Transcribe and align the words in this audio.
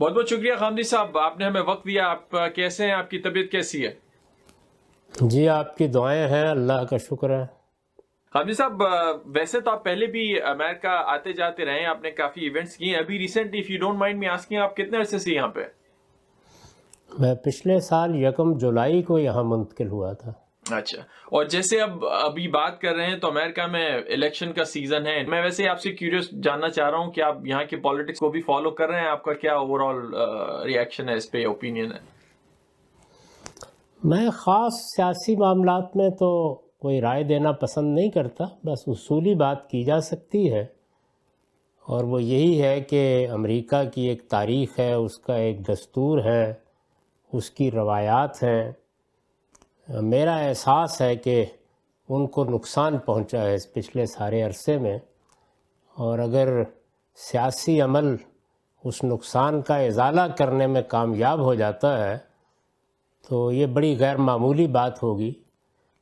بہت 0.00 0.12
بہت 0.12 0.28
شکریہ 0.28 0.52
خامدی 0.58 0.82
صاحب 0.82 1.18
آپ 1.18 1.38
نے 1.38 1.44
ہمیں 1.44 1.60
وقت 1.60 1.86
دیا 1.86 2.08
آپ 2.10 2.30
کیسے 2.54 2.84
ہیں؟ 2.84 2.92
آپ 2.92 3.10
کی 3.10 3.18
طبیعت 3.18 3.50
کیسی 3.52 3.86
ہے؟ 3.86 3.92
جی 5.20 5.48
آپ 5.48 5.76
کی 5.76 5.86
دعائیں 5.86 6.28
ہیں 6.28 6.46
اللہ 6.48 6.84
کا 6.90 6.96
شکر 6.96 7.30
ہے۔ 7.30 7.44
خامدی 8.32 8.52
صاحب 8.52 8.82
ویسے 9.24 9.60
تو 9.60 9.70
آپ 9.70 9.84
پہلے 9.84 10.06
بھی 10.06 10.22
امریکہ 10.42 10.86
آتے 10.86 11.32
جاتے 11.32 11.64
رہے 11.64 11.78
ہیں 11.78 11.86
آپ 11.86 12.02
نے 12.02 12.10
کافی 12.10 12.40
ایونٹس 12.40 12.76
کیے 12.76 12.88
ہیں۔ 12.88 12.98
ابھی 12.98 13.18
recently 13.18 13.60
if 13.60 13.70
you 13.70 13.78
don't 13.80 13.98
mind 13.98 14.18
me 14.18 14.28
asking 14.28 14.58
آپ 14.58 14.76
کتنے 14.76 14.98
عرصے 14.98 15.18
سے 15.18 15.32
یہاں 15.32 15.48
پہ 15.48 15.64
میں 17.18 17.34
پچھلے 17.34 17.80
سال 17.80 18.14
یکم 18.14 18.58
جولائی 18.58 19.02
کو 19.02 19.18
یہاں 19.18 19.44
منتقل 19.44 19.88
ہوا 19.88 20.12
تھا۔ 20.12 20.32
اچھا۔ 20.70 21.00
اور 21.02 21.44
جیسے 21.44 21.80
اب 21.80 22.04
ابھی 22.06 22.48
بات 22.48 22.80
کر 22.80 22.94
رہے 22.94 23.06
ہیں 23.06 23.18
تو 23.18 23.28
امریکہ 23.28 23.66
میں 23.66 23.94
الیکشن 23.94 24.52
کا 24.52 24.64
سیزن 24.64 25.06
ہے۔ 25.06 25.24
میں 25.24 25.42
ویسے 25.42 25.68
آپ 25.68 25.80
سے 25.80 25.92
کیوریس 25.92 26.30
جاننا 26.42 26.68
چاہ 26.68 26.90
رہا 26.90 26.98
ہوں 26.98 27.10
کہ 27.10 27.20
آپ 27.20 27.46
یہاں 27.46 27.64
کے 27.64 27.76
پالیٹکس 27.76 28.18
کو 28.18 28.28
بھی 28.28 28.40
فالو 28.40 28.70
کر 28.70 28.88
رہے 28.88 29.00
ہیں۔ 29.00 29.08
آپ 29.08 29.22
کا 29.22 29.32
کیا 29.32 29.54
اوور 29.54 29.80
آل 29.80 30.14
ریئیکشن 30.66 31.08
ہے 31.08 31.14
اس 31.14 31.30
پہ 31.30 31.46
اوپینین 31.46 31.92
ہے؟ 31.92 32.20
میں 34.04 34.30
خاص 34.30 34.72
سیاسی 34.96 35.36
معاملات 35.36 35.96
میں 35.96 36.08
تو 36.08 36.54
کوئی 36.54 37.00
رائے 37.00 37.24
دینا 37.24 37.52
پسند 37.52 37.94
نہیں 37.94 38.10
کرتا۔ 38.10 38.44
بس 38.44 38.78
اصولی 38.86 39.34
بات 39.34 39.70
کی 39.70 39.84
جا 39.84 40.00
سکتی 40.00 40.52
ہے۔ 40.52 40.80
اور 41.80 42.04
وہ 42.04 42.22
یہی 42.22 42.62
ہے 42.62 42.80
کہ 42.80 43.28
امریکہ 43.30 43.90
کی 43.94 44.02
ایک 44.02 44.28
تاریخ 44.28 44.78
ہے، 44.78 44.92
اس 44.92 45.18
کا 45.18 45.34
ایک 45.34 45.68
دستور 45.68 46.24
ہے، 46.24 46.54
اس 47.32 47.50
کی 47.50 47.70
روایات 47.70 48.42
ہیں۔ 48.42 48.72
میرا 49.90 50.36
احساس 50.36 51.00
ہے 51.00 51.14
کہ 51.16 51.44
ان 52.08 52.26
کو 52.26 52.44
نقصان 52.44 52.98
پہنچا 52.98 53.42
ہے 53.42 53.54
اس 53.54 53.72
پچھلے 53.72 54.06
سارے 54.06 54.42
عرصے 54.42 54.76
میں، 54.78 54.98
اور 55.96 56.18
اگر 56.18 56.48
سیاسی 57.18 57.80
عمل 57.80 58.14
اس 58.84 59.02
نقصان 59.04 59.60
کا 59.62 59.76
ازالہ 59.76 60.26
کرنے 60.38 60.66
میں 60.66 60.82
کامیاب 60.82 61.40
ہو 61.40 61.54
جاتا 61.54 61.96
ہے، 62.04 62.18
تو 63.28 63.50
یہ 63.52 63.66
بڑی 63.66 63.98
غیر 63.98 64.16
معمولی 64.16 64.66
بات 64.66 65.02
ہوگی۔ 65.02 65.32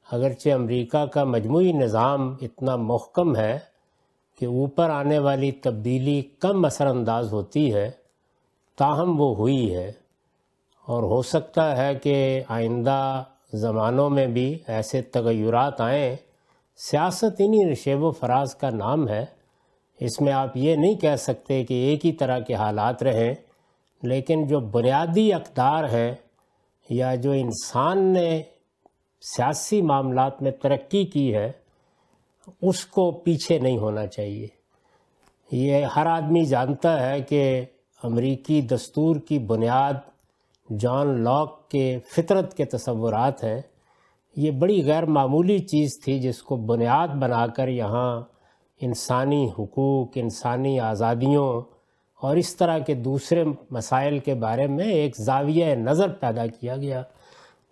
اگرچہ 0.06 0.50
امریکہ 0.50 1.04
کا 1.06 1.24
مجموعی 1.24 1.72
نظام 1.72 2.34
اتنا 2.40 2.76
محکم 2.76 3.36
ہے 3.36 3.58
کہ 4.40 4.46
اوپر 4.46 4.90
آنے 4.90 5.18
والی 5.18 5.50
تبدیلی 5.52 6.20
کم 6.40 6.64
اثر 6.64 6.86
انداز 6.86 7.32
ہوتی 7.32 7.72
ہے، 7.74 7.90
تاہم 8.78 9.20
وہ 9.20 9.34
ہوئی 9.36 9.74
ہے۔ 9.74 9.90
اور 10.86 11.02
ہو 11.02 11.22
سکتا 11.22 11.76
ہے 11.76 11.94
کہ 11.94 12.42
آئندہ 12.48 13.24
زمانوں 13.52 14.10
میں 14.10 14.26
بھی 14.26 14.58
ایسے 14.66 15.02
تغیرات 15.02 15.80
آئیں 15.80 16.16
سیاست 16.76 17.36
انہی 17.38 17.70
نشیب 17.70 18.02
و 18.02 18.10
فراز 18.10 18.54
کا 18.54 18.70
نام 18.70 19.08
ہے۔ 19.08 19.24
اس 20.00 20.20
میں 20.20 20.32
آپ 20.32 20.56
یہ 20.56 20.76
نہیں 20.76 20.94
کہہ 20.94 21.16
سکتے 21.16 21.64
کہ 21.64 21.74
ایک 21.74 22.06
ہی 22.06 22.12
طرح 22.12 22.38
کے 22.38 22.54
حالات 22.54 23.02
رہیں، 23.02 23.34
لیکن 24.02 24.46
جو 24.46 24.60
بنیادی 24.60 25.32
اقدار 25.32 25.84
ہیں 25.84 26.14
یا 26.90 27.14
جو 27.14 27.32
انسان 27.32 28.04
نے 28.12 28.42
سیاسی 29.20 29.82
معاملات 29.82 30.42
میں 30.42 30.50
ترقی 30.50 31.04
کی 31.04 31.34
ہے، 31.34 31.52
اس 32.62 32.86
کو 32.86 33.10
پیچھے 33.10 33.58
نہیں 33.58 33.78
ہونا 33.78 34.06
چاہیے۔ 34.06 34.46
یہ 35.52 35.84
ہر 35.96 36.06
آدمی 36.06 36.44
جانتا 36.44 37.10
ہے 37.10 37.20
کہ 37.20 37.64
امریکی 38.02 38.60
دستور 38.60 39.16
کی 39.16 39.38
بنیاد 39.38 39.94
جان 40.76 41.20
لاک 41.20 41.68
کے 41.68 41.98
فطرت 42.12 42.54
کے 42.56 42.64
تصورات 42.64 43.44
ہیں۔ 43.44 43.60
یہ 44.36 44.50
بڑی 44.50 44.86
غیر 44.86 45.04
معمولی 45.04 45.58
چیز 45.58 46.00
تھی 46.00 46.18
جس 46.18 46.42
کو 46.42 46.56
بنیاد 46.56 47.08
بنا 47.08 47.46
کر 47.46 47.68
یہاں 47.68 48.22
انسانی 48.80 49.48
حقوق، 49.58 50.08
انسانی 50.14 50.80
آزادیوں 50.80 51.62
اور 52.20 52.36
اس 52.36 52.56
طرح 52.56 52.78
کے 52.78 52.94
دوسرے 52.94 53.44
مسائل 53.70 54.18
کے 54.18 54.34
بارے 54.34 54.66
میں 54.66 54.84
ایک 54.84 55.16
زاویہ 55.16 55.74
نظر 55.74 56.08
پیدا 56.08 56.46
کیا 56.46 56.76
گیا۔ 56.76 57.02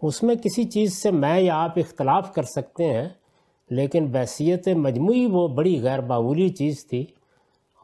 اس 0.02 0.22
میں 0.22 0.34
کسی 0.34 0.64
چیز 0.64 1.02
سے 1.02 1.10
میں 1.10 1.40
یا 1.40 1.64
آپ 1.64 1.72
اختلاف 1.76 2.34
کر 2.34 2.42
سکتے 2.42 2.84
ہیں، 2.84 3.08
لیکن 3.70 4.06
بحثیت 4.06 4.68
مجموعی 4.68 5.26
وہ 5.26 5.48
بڑی 5.48 5.82
غیر 5.82 6.00
معمولی 6.00 6.48
چیز 6.48 6.86
تھی۔ 6.86 7.06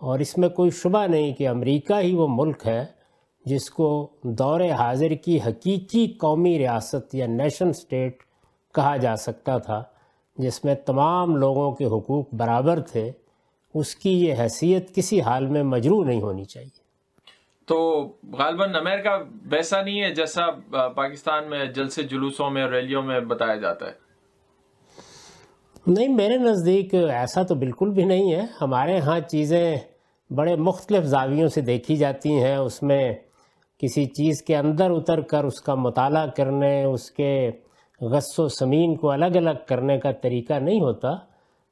اور 0.01 0.19
اس 0.19 0.39
میں 0.39 0.49
کوئی 0.49 0.71
شبہ 0.71 1.07
نہیں 1.07 1.33
کہ 1.33 1.49
امریکہ 1.49 2.01
ہی 2.01 2.15
وہ 2.15 2.27
ملک 2.31 2.67
ہے 2.67 3.02
جس 3.45 3.71
کو 3.71 4.09
دور 4.23 4.61
حاضر 4.61 5.11
کی 5.11 5.41
حقیقی 5.47 6.07
قومی 6.07 6.59
ریاست 6.59 7.15
یا 7.15 7.27
نیشن 7.27 7.73
سٹیٹ 7.73 8.23
کہا 8.75 8.97
جا 8.97 9.17
سکتا 9.17 9.59
تھا 9.59 9.83
جس 10.39 10.65
میں 10.65 10.75
تمام 10.75 11.37
لوگوں 11.37 11.73
کے 11.73 11.85
حقوق 11.85 12.35
برابر 12.35 12.81
تھے 12.81 13.13
اس 13.75 13.97
کی 13.97 14.25
یہ 14.25 14.35
حیثیت 14.39 14.95
کسی 14.95 15.21
حال 15.21 15.47
میں 15.47 15.63
مجروع 15.63 16.05
نہیں 16.05 16.21
ہونی 16.21 16.45
چاہیے۔ 16.45 16.83
تو 17.67 18.09
غالباً 18.39 18.75
امریکہ 18.75 19.09
ویسا 19.43 19.83
نہیں 19.83 20.03
ہے 20.03 20.15
جیسا 20.15 20.43
پاکستان 20.89 21.51
میں 21.51 21.65
جلسے 21.65 22.03
جلوسوں 22.03 22.51
میں 22.51 22.67
ریلیوں 22.67 23.03
میں 23.03 23.21
بتایا 23.21 23.57
جاتا 23.57 23.87
ہے۔ 23.87 23.93
نہیں 25.87 26.09
میرے 26.09 26.37
نزدیک 26.37 26.95
ایسا 26.95 27.43
تو 27.43 27.55
بالکل 27.55 27.91
بھی 27.91 28.05
نہیں 28.05 28.33
ہے۔ 28.33 28.47
ہمارے 28.61 28.99
ہاں 28.99 29.21
چیزیں 29.21 29.77
بڑے 30.31 30.57
مختلف 30.57 31.05
زاویوں 31.05 31.49
سے 31.49 31.61
دیکھی 31.61 31.97
جاتی 31.97 32.43
ہیں۔ 32.43 32.57
اس 32.57 32.83
میں 32.83 33.15
کسی 33.83 34.05
چیز 34.05 34.43
کے 34.43 34.57
اندر 34.57 34.91
اتر 34.91 35.21
کر 35.21 35.45
اس 35.45 35.61
کا 35.61 35.75
مطالعہ 35.75 36.27
کرنے، 36.27 36.85
اس 36.85 37.11
کے 37.11 37.51
غص 38.01 38.39
و 38.39 38.49
سمین 38.49 38.97
کو 38.97 39.11
الگ 39.11 39.25
الگ 39.25 39.59
کرنے 39.67 39.99
کا 39.99 40.13
طریقہ 40.13 40.55
نہیں 40.55 40.81
ہوتا۔ 40.81 41.09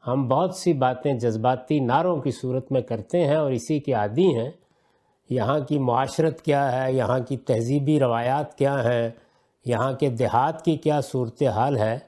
ہم 0.06 0.28
بہت 0.28 0.54
سی 0.54 0.72
باتیں 0.72 1.15
جذباتی 1.15 1.81
نعروں 1.81 2.16
کی 2.16 2.31
صورت 2.31 2.72
میں 2.72 2.81
کرتے 2.81 3.26
ہیں 3.26 3.37
اور 3.37 3.50
اسی 3.50 3.81
کے 3.81 3.93
عادی 3.93 4.26
ہیں۔ 4.26 4.50
یہاں 5.31 5.60
کی 5.60 5.78
معاشرت 5.78 6.43
کیا 6.43 6.84
ہے؟ 6.84 6.93
یہاں 6.93 7.19
کی 7.19 7.37
تہذیبی 7.37 8.00
روایات 8.00 8.59
کیا 8.59 8.84
ہیں؟ 8.84 9.10
یہاں 9.65 9.92
کے 9.92 10.09
دیہات 10.09 10.65
کی 10.65 10.77
کیا 10.77 11.00
صورت 11.00 11.42
حال 11.42 11.78
ہے؟ 11.78 11.98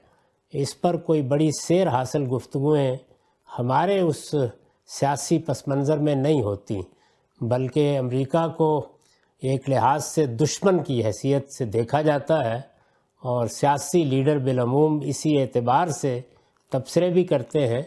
اس 0.53 0.81
پر 0.81 0.97
کوئی 0.97 1.21
بڑی 1.21 1.49
سیر 1.61 1.87
حاصل 1.87 2.23
گفتگویں 2.35 2.97
ہمارے 3.59 3.99
اس 3.99 4.35
سیاسی 4.87 5.39
پس 5.39 5.67
منظر 5.67 5.97
میں 5.97 6.15
نہیں 6.15 6.41
ہوتی، 6.41 6.81
بلکہ 7.41 7.97
امریکہ 7.97 8.47
کو 8.47 8.92
ایک 9.43 9.69
لحاظ 9.69 10.05
سے 10.05 10.25
دشمن 10.25 10.83
کی 10.83 11.05
حیثیت 11.05 11.53
سے 11.53 11.65
دیکھا 11.65 12.01
جاتا 12.01 12.51
ہے 12.51 12.57
اور 13.21 13.47
سیاسی 13.47 14.03
لیڈر 14.03 14.37
بالعموم 14.37 14.99
اسی 15.03 15.41
اعتبار 15.41 15.87
سے 15.87 16.21
تبصرے 16.71 17.09
بھی 17.09 17.23
کرتے 17.23 17.67
ہیں۔ 17.67 17.81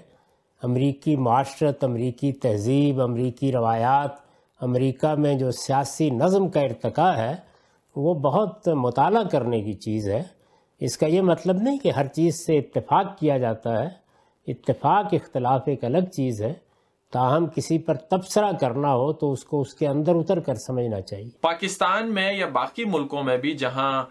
امریکی 0.62 1.16
معاشرت، 1.16 1.84
امریکی 1.84 2.32
تہذیب، 2.32 3.00
امریکی 3.00 3.52
روایات، 3.52 4.10
امریکہ 4.60 5.14
میں 5.14 5.34
جو 5.34 5.50
سیاسی 5.50 6.10
نظم 6.10 6.48
کا 6.48 6.60
ارتقاء 6.60 7.12
ہے، 7.12 7.36
وہ 7.96 8.14
بہت 8.14 8.68
مطالعہ 8.68 9.24
کرنے 9.24 9.60
کی 9.60 9.72
چیز 9.72 10.08
ہے۔ 10.08 10.22
اس 10.80 10.98
کا 10.98 11.06
یہ 11.06 11.22
مطلب 11.22 11.56
نہیں 11.56 11.78
کہ 11.78 11.90
ہر 11.90 12.06
چیز 12.06 12.46
سے 12.46 12.58
اتفاق 12.58 13.18
کیا 13.18 13.38
جاتا 13.38 13.82
ہے۔ 13.82 13.88
اتفاق، 14.46 15.06
اختلاف 15.12 15.62
ایک 15.66 15.84
الگ 15.84 16.04
چیز 16.16 16.42
ہے۔ 16.42 16.65
تاہم 17.12 17.46
کسی 17.46 17.78
پر 17.78 17.94
تبصرہ 18.10 18.50
کرنا 18.60 18.92
ہو 18.94 19.12
تو 19.12 19.32
اس 19.32 19.44
کو 19.44 19.60
اس 19.60 19.74
کے 19.74 19.86
اندر 19.86 20.14
اتر 20.14 20.40
کر 20.40 20.54
سمجھنا 20.54 21.00
چاہیے۔ 21.00 21.28
پاکستان 21.40 22.12
میں 22.14 22.32
یا 22.32 22.46
باقی 22.52 22.84
ملکوں 22.84 23.22
میں 23.22 23.36
بھی 23.38 23.52
جہاں 23.54 24.04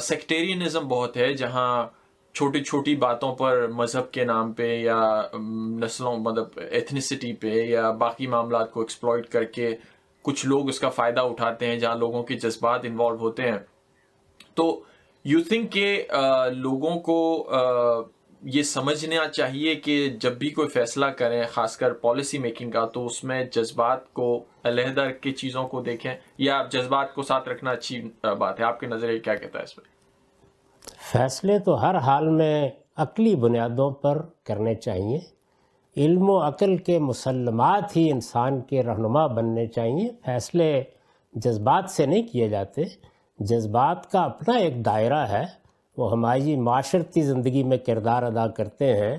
سیکٹیرینزم 0.00 0.88
بہت 0.88 1.16
ہے، 1.16 1.32
جہاں 1.32 1.70
چھوٹی 2.34 2.62
چھوٹی 2.64 2.96
باتوں 2.96 3.34
پر 3.34 3.66
مذہب 3.68 4.10
کے 4.10 4.24
نام 4.24 4.52
پہ 4.52 4.74
یا 4.76 5.00
نسلوں 5.80 6.16
مطلب 6.16 6.58
ایتھنیسٹی 6.70 7.32
پہ 7.32 7.52
یا 7.64 7.90
باقی 7.90 8.26
معاملات 8.26 8.72
کو 8.72 8.80
ایکسپلوئٹ 8.80 9.28
کر 9.28 9.44
کے 9.44 9.74
کچھ 10.22 10.46
لوگ 10.46 10.68
اس 10.68 10.80
کا 10.80 10.88
فائدہ 10.88 11.20
اٹھاتے 11.20 11.66
ہیں 11.66 11.78
جہاں 11.78 11.96
لوگوں 11.96 12.22
کے 12.22 12.34
جذبات 12.34 12.80
انوالو 12.84 13.18
ہوتے 13.18 13.50
ہیں۔ 13.50 13.58
تو 14.54 14.80
یو 15.24 15.40
تھنک 15.48 15.72
کہ 15.72 16.06
لوگوں 16.52 16.98
کو 17.00 17.18
یہ 18.42 18.62
سمجھنا 18.62 19.28
چاہیے 19.28 19.74
کہ 19.74 20.08
جب 20.20 20.32
بھی 20.32 20.50
کوئی 20.50 20.68
فیصلہ 20.68 21.06
کریں، 21.06 21.42
خاص 21.52 21.76
کر 21.76 21.92
پالیسی 21.92 22.38
میکنگ 22.38 22.70
کا، 22.70 22.86
تو 22.86 23.06
اس 23.06 23.24
میں 23.24 23.44
جذبات 23.44 24.12
کو 24.12 24.44
علیحدہ 24.64 25.08
کی 25.20 25.32
چیزوں 25.32 25.68
کو 25.68 25.80
دیکھیں 25.80 26.14
یا 26.38 26.58
آپ 26.58 26.72
جذبات 26.72 27.14
کو 27.14 27.22
ساتھ 27.22 27.48
رکھنا 27.48 27.70
اچھی 27.70 28.10
بات 28.38 28.60
ہے۔ 28.60 28.64
آپ 28.64 28.80
کے 28.80 28.86
نظریے 28.86 29.18
کیا 29.18 29.34
کہتا 29.34 29.58
ہے 29.58 29.64
اس 29.64 29.76
پہ 29.76 29.82
فیصلے 31.12 31.58
تو 31.58 31.82
ہر 31.82 31.94
حال 31.94 32.28
میں 32.28 32.68
عقلی 32.96 33.36
بنیادوں 33.36 33.90
پر 33.90 34.22
کرنے 34.44 34.74
چاہیے۔ 34.74 35.20
علم 35.96 36.30
و 36.30 36.38
عقل 36.48 36.76
کے 36.76 36.98
مسلمات 36.98 37.96
ہی 37.96 38.10
انسان 38.10 38.60
کے 38.60 38.82
رہنما 38.82 39.26
بننے 39.26 39.66
چاہیے۔ 39.66 40.08
فیصلے 40.24 40.82
جذبات 41.32 41.90
سے 41.90 42.06
نہیں 42.06 42.22
کیے 42.22 42.48
جاتے۔ 42.48 42.82
جذبات 43.38 44.10
کا 44.10 44.20
اپنا 44.20 44.56
ایک 44.56 44.84
دائرہ 44.84 45.26
ہے۔ 45.26 45.59
وہ 45.96 46.12
ہماری 46.12 46.56
معاشرتی 46.56 47.22
زندگی 47.22 47.62
میں 47.62 47.76
کردار 47.76 48.22
ادا 48.22 48.46
کرتے 48.46 48.96
ہیں، 48.96 49.18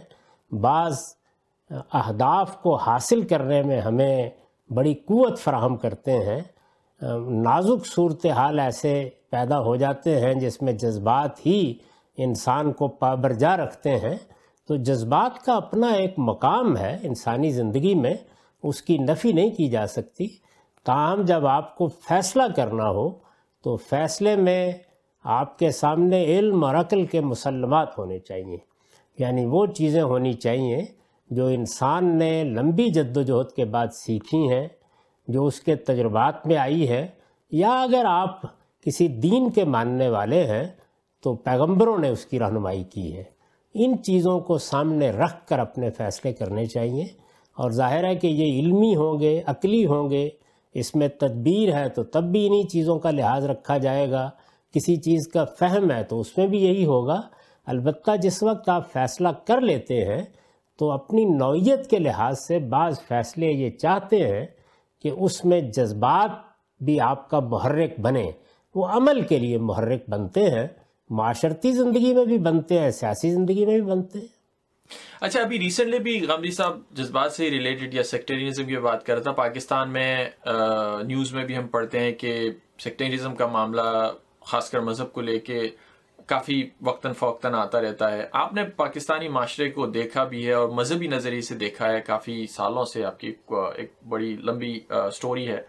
بعض 0.51 1.15
اہداف 1.69 2.61
کو 2.61 2.75
حاصل 2.75 3.21
کرنے 3.21 3.61
میں 3.61 3.81
ہمیں 3.81 4.29
بڑی 4.73 4.93
قوت 4.93 5.39
فراہم 5.39 5.77
کرتے 5.77 6.11
ہیں۔ 6.11 6.41
نازک 7.29 7.85
صورتحال 7.85 8.59
ایسے 8.59 9.09
پیدا 9.29 9.59
ہو 9.59 9.75
جاتے 9.75 10.19
ہیں 10.19 10.33
جس 10.33 10.61
میں 10.61 10.73
جذبات 10.73 11.45
ہی 11.45 11.73
انسان 12.17 12.73
کو 12.73 12.87
پابرجا 12.87 13.57
رکھتے 13.57 13.97
ہیں۔ 13.99 14.17
تو 14.67 14.75
جذبات 14.75 15.45
کا 15.45 15.53
اپنا 15.53 15.87
ایک 15.87 16.13
مقام 16.17 16.77
ہے 16.77 16.97
انسانی 17.01 17.49
زندگی 17.49 17.95
میں، 17.95 18.13
اس 18.63 18.81
کی 18.81 18.97
نفی 18.97 19.31
نہیں 19.31 19.49
کی 19.49 19.69
جا 19.69 19.87
سکتی۔ 19.87 20.27
تاہم 20.83 21.21
جب 21.21 21.47
آپ 21.47 21.77
کو 21.77 21.87
فیصلہ 21.87 22.43
کرنا 22.55 22.89
ہو، 22.89 23.09
تو 23.63 23.77
فیصلے 23.77 24.35
میں 24.35 24.71
آپ 25.23 25.59
کے 25.59 25.71
سامنے 25.71 26.23
علم 26.23 26.63
اور 26.63 26.75
عقل 26.75 27.05
کے 27.05 27.21
مسلمات 27.21 27.97
ہونے 27.97 28.19
چاہیے۔ 28.19 28.57
یعنی 29.19 29.45
وہ 29.45 29.65
چیزیں 29.65 30.01
ہونی 30.01 30.33
چاہیے 30.33 30.85
جو 31.29 31.45
انسان 31.45 32.17
نے 32.17 32.43
لمبی 32.43 32.89
جد 32.89 33.17
و 33.17 33.21
جہد 33.21 33.55
کے 33.55 33.65
بعد 33.65 33.87
سیکھی 33.93 34.49
ہیں، 34.49 34.67
جو 35.27 35.45
اس 35.45 35.61
کے 35.61 35.75
تجربات 35.75 36.47
میں 36.47 36.57
آئی 36.57 36.89
ہے۔ 36.89 37.07
یا 37.51 37.81
اگر 37.81 38.05
آپ 38.07 38.41
کسی 38.81 39.07
دین 39.07 39.49
کے 39.49 39.65
ماننے 39.65 40.09
والے 40.09 40.43
ہیں، 40.43 40.67
تو 41.23 41.35
پیغمبروں 41.35 41.97
نے 41.97 42.09
اس 42.09 42.25
کی 42.25 42.39
رہنمائی 42.39 42.83
کی 42.83 43.17
ہے۔ 43.17 43.23
ان 43.73 44.03
چیزوں 44.03 44.39
کو 44.39 44.57
سامنے 44.57 45.11
رکھ 45.11 45.47
کر 45.47 45.59
اپنے 45.59 45.89
فیصلے 45.89 46.33
کرنے 46.33 46.65
چاہیے۔ 46.65 47.03
اور 47.57 47.71
ظاہر 47.71 48.03
ہے 48.03 48.15
کہ 48.15 48.27
یہ 48.27 48.59
علمی 48.59 48.95
ہوں 48.95 49.19
گے، 49.19 49.41
عقلی 49.45 49.85
ہوں 49.85 50.09
گے، 50.09 50.29
اس 50.73 50.95
میں 50.95 51.07
تدبیر 51.07 51.73
ہے 51.73 51.89
تو 51.89 52.03
تب 52.03 52.23
بھی 52.23 52.47
انہی 52.47 52.63
چیزوں 52.63 52.99
کا 52.99 53.11
لحاظ 53.11 53.45
رکھا 53.45 53.77
جائے 53.77 54.11
گا۔ 54.11 54.29
کسی 54.73 54.95
چیز 55.01 55.27
کا 55.27 55.43
فہم 55.59 55.91
ہے 55.91 56.03
تو 56.03 56.19
اس 56.19 56.37
میں 56.37 56.47
بھی 56.47 56.63
یہی 56.63 56.85
ہوگا، 56.85 57.19
البتہ 57.67 58.15
جس 58.21 58.41
وقت 58.43 58.69
آپ 58.69 58.91
فیصلہ 58.93 59.27
کر 59.47 59.61
لیتے 59.61 60.05
ہیں 60.05 60.23
تو 60.79 60.91
اپنی 60.91 61.25
نوعیت 61.25 61.89
کے 61.89 61.97
لحاظ 61.99 62.39
سے 62.39 62.59
بعض 62.69 62.99
فیصلے 63.07 63.47
یہ 63.47 63.69
چاہتے 63.77 64.17
ہیں 64.27 64.45
کہ 65.03 65.11
اس 65.17 65.43
میں 65.45 65.59
جذبات 65.71 66.31
بھی 66.81 66.99
آپ 67.01 67.29
کا 67.29 67.39
محرک 67.39 67.99
بنے۔ 67.99 68.29
وہ 68.75 68.85
عمل 68.87 69.21
کے 69.21 69.37
لیے 69.37 69.57
محرک 69.59 70.09
بنتے 70.09 70.49
ہیں، 70.49 70.67
معاشرتی 71.09 71.71
زندگی 71.71 72.13
میں 72.13 72.25
بھی 72.25 72.37
بنتے 72.39 72.79
ہیں، 72.79 72.91
سیاسی 72.91 73.31
زندگی 73.31 73.65
میں 73.65 73.79
بھی 73.79 73.89
بنتے 73.91 74.19
ہیں۔ 74.19 74.27
اچھا 75.21 75.41
ابھی 75.41 75.59
ریسنٹلی 75.59 75.99
بھی 75.99 76.19
غمری 76.27 76.51
صاحب 76.51 76.79
جذبات 76.91 77.31
سے 77.31 77.49
ریلیٹڈ 77.49 77.93
یا 77.93 78.03
سیکٹریزم 78.03 78.65
کی 78.65 78.77
بات 78.79 79.05
کر 79.05 79.13
رہا 79.13 79.23
تھا۔ 79.23 79.31
پاکستان 79.31 79.93
میں 79.93 80.13
نیوز 81.03 81.33
میں 81.33 81.45
بھی 81.45 81.57
ہم 81.57 81.67
پڑھتے 81.67 81.99
ہیں 81.99 82.11
کہ 82.11 82.33
سیکٹریزم 82.79 83.35
کا 83.35 83.47
معاملہ 83.47 83.81
خاص 84.51 84.69
کر 84.71 84.79
مذہب 84.79 85.11
کو 85.13 85.21
لے 85.21 85.39
کے 85.39 85.67
کافی 86.27 86.61
وقتاً 86.81 87.13
فوقتاً 87.13 87.53
آتا 87.55 87.81
رہتا 87.81 88.11
ہے۔ 88.11 88.25
آپ 88.31 88.53
نے 88.53 88.63
پاکستانی 88.75 89.27
معاشرے 89.27 89.69
کو 89.71 89.85
دیکھا 89.87 90.23
بھی 90.23 90.45
ہے 90.47 90.53
اور 90.53 90.69
مذہبی 90.69 91.07
نظریے 91.07 91.41
سے 91.41 91.55
دیکھا 91.55 91.91
ہے۔ 91.91 92.01
کافی 92.07 92.45
سالوں 92.47 92.85
سے 92.85 93.05
آپ 93.05 93.19
کی 93.19 93.33
ایک 93.77 93.91
بڑی 94.09 94.35
لمبی 94.39 94.79
سٹوری 95.13 95.47
ہے۔ 95.47 95.61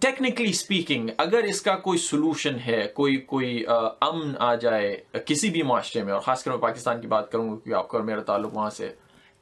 ٹیکنیکلی 0.00 0.50
اسپیکنگ 0.50 1.08
اگر 1.18 1.42
اس 1.44 1.60
کا 1.62 1.74
کوئی 1.76 1.98
سولوشن 1.98 2.56
ہے، 2.66 2.86
کوئی 2.94 3.16
کوئی 3.32 3.64
امن 3.68 4.32
آ 4.38 4.54
جائے 4.54 4.96
کسی 5.26 5.50
بھی 5.50 5.62
معاشرے 5.62 6.02
میں، 6.02 6.12
اور 6.12 6.20
خاص 6.20 6.44
کر 6.44 6.50
میں 6.50 6.58
پاکستان 6.58 7.00
کی 7.00 7.06
بات 7.06 7.30
کروں 7.32 7.44
گا 7.44 7.54
کیونکہ 7.54 7.78
آپ 7.78 7.88
کا 7.88 7.98
میرا 8.02 8.22
تعلق 8.22 8.56
وہاں 8.56 8.70
سے، 8.70 8.92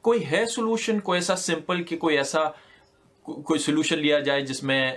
کوئی 0.01 0.25
ہے 0.25 0.45
سولوشن 0.45 0.99
کوئی 0.99 1.17
ایسا 1.17 1.35
سمپل 1.35 1.83
کہ 1.83 1.97
کوئی 1.97 2.17
ایسا 2.17 2.39
کوئی 3.27 3.59
سولوشن 3.59 3.99
لیا 3.99 4.19
جائے 4.19 4.41
جس 4.41 4.63
میں 4.63 4.91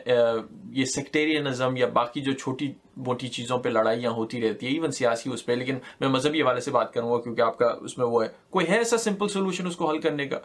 یہ 0.70 0.84
سیکٹیرینزم 0.84 1.76
یا 1.76 1.86
باقی 1.86 2.20
جو 2.20 2.32
چھوٹی 2.32 2.72
موٹی 2.96 3.28
چیزوں 3.28 3.58
پہ 3.58 3.68
لڑائیاں 3.68 4.10
ہوتی 4.10 4.40
رہتی 4.42 4.66
ہیں 4.66 4.74
ایون 4.74 4.90
سیاسی 4.90 5.30
اس 5.32 5.46
پہ 5.46 5.52
لیکن 5.52 5.78
میں 6.00 6.08
مذہبی 6.08 6.42
حوالے 6.42 6.60
سے 6.60 6.70
بات 6.70 6.92
کروں 6.92 7.10
گا 7.10 7.20
کیونکہ 7.20 7.42
آپ 7.42 7.58
کا 7.58 7.66
اس 7.80 7.98
میں 7.98 8.06
وہ 8.06 8.24
ہے۔ 8.24 8.28
کوئی 8.50 8.66
ہے 8.68 8.76
ایسا 8.78 8.96
سمپل 8.96 9.28
سولوشن 9.28 9.66
اس 9.66 9.76
کو 9.76 9.90
حل 9.90 10.00
کرنے 10.00 10.26
کا؟ 10.26 10.38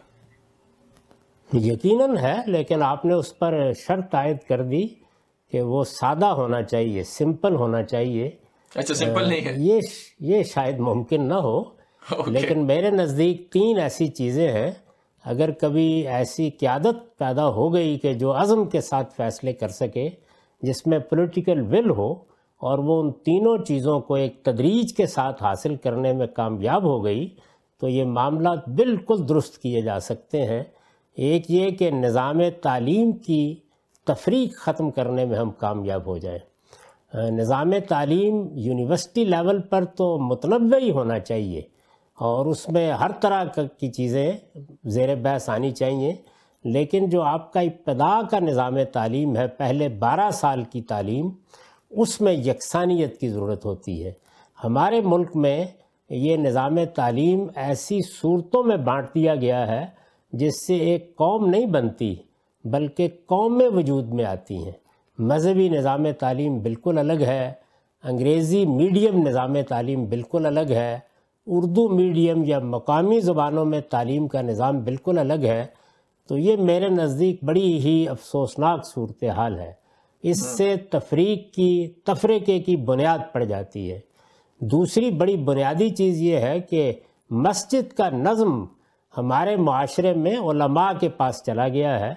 یقیناً 1.54 2.18
ہے 2.18 2.36
لیکن 2.48 2.84
آپ 2.84 3.06
نے 3.06 3.14
اس 3.14 3.40
پر 3.40 3.72
شرط 3.88 4.16
عائد 4.16 4.38
کر 4.50 4.62
دی 4.62 4.88
کہ 5.52 5.62
وہ 5.62 5.84
سادہ 5.84 6.26
ہونا 6.26 6.64
چاہیے 6.64 7.04
سمپل 7.04 7.56
ہونا 7.56 7.84
چاہیے۔ 7.84 8.30
اچھا 8.76 8.94
سمپل 8.94 9.30
نہیں 9.30 9.46
ہے۔ 9.46 9.54
یہ 9.58 9.80
یہ 10.20 10.44
شاید 10.44 10.80
ممکن 10.80 11.28
نہ 11.28 11.34
ہو 11.34 11.64
لیکن 12.28 12.66
میرے 12.66 12.90
نزدیک 12.90 13.52
تین 13.52 13.80
ایسی 13.80 14.08
چیزیں 14.08 14.52
ہیں۔ 14.52 14.72
اگر 15.26 15.52
کبھی 15.52 16.08
ایسی 16.08 16.50
قیادت 16.50 17.18
پیدا 17.18 17.48
ہو 17.48 17.74
گئی 17.74 17.98
کہ 18.00 18.14
جو 18.14 18.42
عزم 18.42 18.66
کے 18.66 18.82
ساتھ 18.82 19.14
فیصلے 19.14 19.54
کر 19.54 19.68
سکے، 19.68 20.10
جس 20.62 20.88
میں 20.88 21.00
پولیٹیکل 21.00 21.62
ول 21.62 21.90
ہو 21.90 22.12
اور 22.62 22.80
وہ 22.80 23.02
ان 23.02 23.12
تینوں 23.12 23.58
چیزوں 23.58 24.00
کو 24.00 24.16
ایک 24.16 24.44
تدریج 24.44 24.94
کے 24.94 25.06
ساتھ 25.06 25.44
حاصل 25.44 25.76
کرنے 25.76 26.14
میں 26.14 26.28
کامیاب 26.28 26.84
ہو 26.84 27.04
گئی، 27.04 27.28
تو 27.82 27.88
یہ 27.88 28.04
معاملات 28.04 28.70
بالکل 28.70 29.28
درست 29.30 29.62
کیے 29.62 29.82
جا 29.82 30.00
سکتے 30.00 30.46
ہیں۔ 30.46 30.64
ایک 31.18 31.52
یہ 31.52 31.70
کہ 31.70 31.92
نظام 31.92 32.42
تعلیم 32.62 33.12
کی 33.12 33.56
تفریق 34.08 34.56
ختم 34.56 34.92
کرنے 34.92 35.26
میں 35.26 35.38
ہم 35.38 35.52
کامیاب 35.52 36.06
ہو 36.06 36.18
جائیں۔ 36.18 36.40
نظام 37.32 37.72
تعلیم 37.90 38.48
یونیورسٹی 38.52 39.26
لیول 39.26 39.62
پر 39.62 39.86
تو 39.86 40.18
متنوع 40.20 40.78
ہی 40.78 40.92
ہونا 40.92 41.20
چاہیے۔ 41.20 41.62
اور 42.20 42.46
اس 42.46 42.70
میں 42.70 42.92
ہر 42.92 43.12
طرح 43.12 43.44
کی 43.80 43.92
چیزیں 43.92 44.32
زیر 44.86 45.16
بحث 45.16 45.50
آنی 45.50 45.72
چاہیے۔ 45.72 46.16
لیکن 46.64 47.10
جو 47.10 47.22
آپ 47.22 47.54
کا 47.54 47.60
ابتدا 47.60 48.22
کا 48.32 48.40
نظام 48.40 48.84
تعلیم 48.94 49.38
ہے، 49.38 49.48
پہلے 49.48 49.90
بارہ 49.90 50.32
سال 50.32 50.64
کی 50.64 50.82
تعلیم، 50.82 51.30
اس 51.90 52.22
میں 52.22 52.34
یکسانیت 52.34 53.20
کی 53.20 53.30
ضرورت 53.30 53.66
ہوتی 53.66 54.06
ہے۔ 54.06 54.12
ہمارے 54.64 55.02
ملک 55.02 55.36
میں 55.36 55.66
یہ 56.10 56.38
نظام 56.38 56.78
تعلیم 56.96 57.48
ایسی 57.56 58.00
صورتوں 58.22 58.64
میں 58.64 58.78
بانٹ 58.78 59.08
دیا 59.16 59.36
گیا 59.36 59.68
ہے 59.68 59.86
جس 60.34 60.68
سے 60.68 60.76
ایک 60.76 61.16
قوم 61.16 61.50
نہیں 61.50 61.66
بنتی، 61.66 62.16
بلکہ 62.64 63.08
قومیں 63.26 63.68
وجود 63.68 64.08
میں 64.10 64.26
آتی 64.26 64.58
ہیں۔ 64.58 64.72
مذہبی 65.20 65.70
نظام 65.70 66.12
تعلیم 66.20 66.60
بالکل 66.60 66.98
الگ 66.98 67.22
ہے، 67.22 67.54
انگریزی 68.04 68.66
میڈیم 68.66 69.28
نظام 69.28 69.62
تعلیم 69.62 70.06
بالکل 70.06 70.46
الگ 70.46 70.70
ہے۔ 70.70 71.00
اردو 71.48 71.90
میڈیم 71.90 72.44
یا 72.44 72.60
مقامی 72.60 73.20
زبانوں 73.20 73.66
میں 73.66 73.82
تعلیم 73.82 74.28
کا 74.28 74.42
نظام 74.42 74.80
بالکل 74.80 75.18
الگ 75.18 75.44
ہے 75.44 75.66
تو 76.28 76.38
یہ 76.38 76.56
میرے 76.58 76.90
نزدیک 76.90 77.44
بڑی 77.44 77.80
ہی 77.80 78.08
افسوسناک 78.08 78.86
صورتحال 78.86 79.60
ہے۔ 79.60 79.74
اس 80.24 80.46
سے 80.46 80.76
تفریق 80.76 81.54
کی 81.54 81.94
تفریقے 82.06 82.60
کی 82.60 82.76
بنیاد 82.76 83.20
پڑ 83.34 83.44
جاتی 83.44 83.92
ہے۔ 83.92 84.00
دوسری 84.60 85.12
بڑی 85.12 85.38
بنیادی 85.38 85.90
چیز 85.90 86.22
یہ 86.22 86.38
ہے 86.38 86.60
کہ 86.60 86.94
مسجد 87.30 87.94
کا 87.94 88.10
نظم 88.10 88.66
ہمارے 89.18 89.56
معاشرے 89.56 90.14
میں 90.14 90.38
علماء 90.38 90.92
کے 91.00 91.10
پاس 91.10 91.44
چلا 91.46 91.68
گیا 91.68 92.00
ہے۔ 92.00 92.14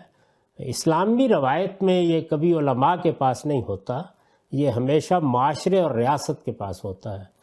اسلامی 0.59 1.29
روایت 1.29 1.83
میں 1.83 2.03
یہ 2.03 2.21
کبھی 2.21 2.53
علماء 2.55 2.95
کے 3.03 3.13
پاس 3.13 3.47
نہیں 3.47 3.63
ہوتا 3.69 4.03
یہ 4.53 4.69
ہمیشہ 4.69 5.15
معاشرے 5.15 5.81
اور 5.81 5.91
ریاست 5.91 6.45
کے 6.45 6.53
پاس 6.53 6.85
ہوتا 6.85 7.21
ہے۔ 7.21 7.38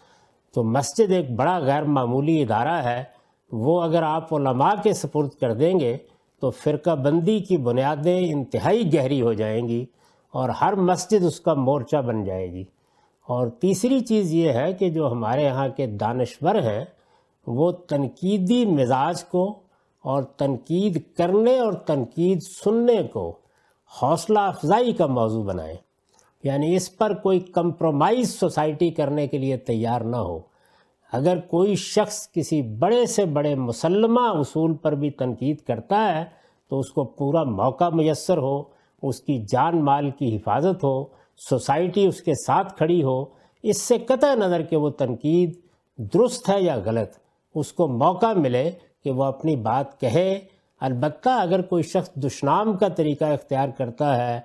تو 0.56 0.63
مسجد 0.63 1.12
ایک 1.12 1.31
بڑا 1.31 1.57
غیر 1.60 1.84
معمولی 1.84 2.42
ادارہ 2.42 2.84
ہے، 2.84 3.04
وہ 3.52 3.81
اگر 3.81 4.04
آپ 4.04 4.34
علماء 4.34 4.74
کے 4.84 4.94
سپرد 4.94 5.30
کر 5.30 5.54
دیں 5.54 5.80
گے 5.80 5.98
تو 6.42 6.50
فرقہ 6.50 6.96
بندی 6.96 7.40
کی 7.40 7.57
بنیادیں 7.57 8.34
انتہائی 8.34 8.94
گہری 8.94 9.22
ہو 9.22 9.34
جائیں 9.34 9.68
گی 9.68 9.86
اور 10.31 10.50
ہر 10.50 10.75
مسجد 10.75 11.24
اس 11.24 11.40
کا 11.40 11.54
مورچہ 11.54 11.98
بن 11.98 12.24
جائے 12.24 12.51
گی۔ 12.51 12.63
اور 13.27 13.48
تیسری 13.48 14.00
چیز 14.00 14.34
یہ 14.34 14.51
ہے 14.51 14.74
کہ 14.74 14.89
جو 14.89 15.12
ہمارے 15.12 15.44
یہاں 15.44 15.68
کے 15.70 15.88
دانشور 15.88 16.56
ہیں، 16.56 16.86
وہ 17.48 17.72
تنقیدی 17.72 18.65
مزاج 18.65 19.24
کو 19.24 19.60
اور 20.03 20.24
تنقید 20.24 21.01
کرنے 21.18 21.60
اور 21.60 21.74
تنقید 21.74 22.41
سننے 22.41 23.03
کو 23.03 23.36
حوصلہ 24.01 24.39
افزائی 24.39 24.94
کا 24.94 25.06
موضوع 25.06 25.44
بنائیں۔ 25.44 25.75
یعنی 26.44 26.75
اس 26.75 26.98
پر 26.98 27.13
کوئی 27.13 27.39
کمپرومائز 27.39 28.39
سوسائٹی 28.39 28.89
کرنے 28.89 29.27
کے 29.27 29.38
لیے 29.38 29.58
تیار 29.58 30.01
نہ 30.01 30.15
ہو۔ 30.15 30.39
اگر 31.15 31.39
کوئی 31.39 31.75
شخص 31.75 32.31
کسی 32.31 32.62
بڑے 32.79 33.05
سے 33.05 33.25
بڑے 33.25 33.55
مسلمہ 33.55 34.22
اصول 34.22 34.74
پر 34.74 34.95
بھی 34.95 35.10
تنقید 35.10 35.62
کرتا 35.62 36.07
ہے، 36.15 36.24
تو 36.72 36.79
اس 36.79 36.89
کو 36.91 37.03
پورا 37.03 37.43
موقع 37.43 37.89
میسر 37.89 38.38
ہو، 38.38 38.63
اس 39.03 39.19
کی 39.22 39.38
جان 39.48 39.84
مال 39.86 40.10
کی 40.10 40.36
حفاظت 40.36 40.84
ہو، 40.84 41.03
سوسائٹی 41.50 42.05
اس 42.07 42.22
کے 42.22 42.34
ساتھ 42.45 42.75
کھڑی 42.77 43.03
ہو، 43.03 43.24
اس 43.63 43.81
سے 43.81 43.98
قطع 43.98 44.34
نظر 44.36 44.62
کہ 44.62 44.75
وہ 44.75 44.89
تنقید 44.89 45.53
درست 46.13 46.50
ہے 46.50 46.62
یا 46.62 46.77
غلط، 46.86 47.17
اس 47.55 47.74
کو 47.74 47.88
موقع 47.88 48.34
ملے 48.36 48.69
کہ 49.03 49.12
وہ 49.12 49.24
اپنی 49.24 49.55
بات 49.55 50.00
کہے۔ 50.01 50.39
البتہ 50.81 51.29
اگر 51.29 51.62
کوئی 51.62 51.84
شخص 51.84 52.10
دشنام 52.15 52.77
کا 52.77 52.88
طریقہ 52.88 53.25
اختیار 53.25 53.69
کرتا 53.77 54.15
ہے، 54.17 54.39